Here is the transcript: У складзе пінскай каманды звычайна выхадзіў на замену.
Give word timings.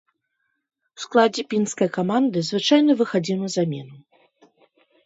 У 0.99 1.03
складзе 1.03 1.43
пінскай 1.51 1.89
каманды 1.99 2.37
звычайна 2.49 2.91
выхадзіў 3.05 3.37
на 3.47 3.55
замену. 3.59 3.95